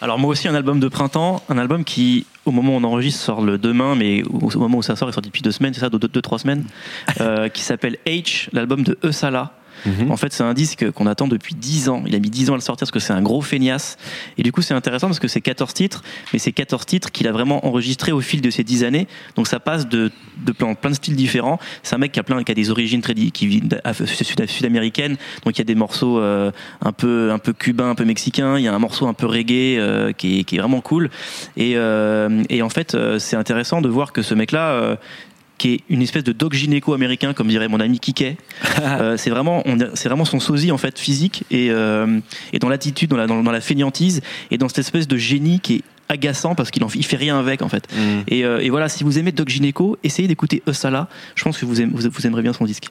[0.00, 3.20] Alors moi aussi un album de printemps, un album qui au moment où on enregistre
[3.20, 5.80] sort le demain, mais au moment où ça sort, il sort depuis deux semaines, c'est
[5.80, 6.64] ça, deux, deux, trois semaines,
[7.20, 8.96] euh, qui s'appelle H, l'album de
[9.86, 10.10] Mhm.
[10.10, 12.02] En fait, c'est un disque qu'on attend depuis 10 ans.
[12.06, 13.96] Il a mis 10 ans à le sortir parce que c'est un gros feignasse.
[14.36, 16.02] Et du coup, c'est intéressant parce que c'est 14 titres,
[16.32, 19.06] mais c'est 14 titres qu'il a vraiment enregistrés au fil de ces 10 années.
[19.36, 20.10] Donc ça passe de,
[20.44, 21.58] de plein, plein de styles différents.
[21.82, 23.62] C'est un mec qui a plein, qui a des origines très, qui vit
[24.46, 25.16] sud-américaines.
[25.44, 26.50] Donc il y a des morceaux euh,
[26.80, 28.58] un peu, un peu cubains, un peu mexicains.
[28.58, 31.10] Il y a un morceau un peu reggae euh, qui, est, qui, est, vraiment cool.
[31.56, 34.98] Et, euh, et en fait, c'est intéressant de voir que ce mec-là,
[35.58, 38.36] qui est une espèce de dog gynéco américain, comme dirait mon ami Kike.
[38.80, 39.62] euh, c'est vraiment,
[39.94, 42.20] c'est vraiment son sosie en fait physique et, euh,
[42.52, 45.76] et dans l'attitude, dans la, dans, la fainéantise et dans cette espèce de génie qui
[45.76, 47.86] est agaçant parce qu'il il fait rien avec en fait.
[47.92, 48.20] Mm.
[48.28, 51.08] Et, euh, et, voilà, si vous aimez Doc Gynéco, essayez d'écouter Eusala.
[51.34, 52.88] Je pense que vous, aimez, vous, vous aimerez bien son disque.